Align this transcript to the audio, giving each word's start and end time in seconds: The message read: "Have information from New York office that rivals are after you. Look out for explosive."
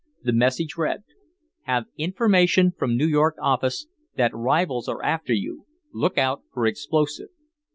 The 0.23 0.33
message 0.33 0.77
read: 0.77 1.03
"Have 1.65 1.83
information 1.95 2.71
from 2.71 2.97
New 2.97 3.05
York 3.05 3.35
office 3.39 3.85
that 4.15 4.33
rivals 4.33 4.89
are 4.89 5.03
after 5.03 5.31
you. 5.33 5.67
Look 5.93 6.17
out 6.17 6.41
for 6.51 6.65
explosive." 6.65 7.29